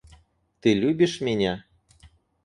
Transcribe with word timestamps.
Ты 0.61 0.73
любишь 0.73 1.21
меня? 1.21 1.63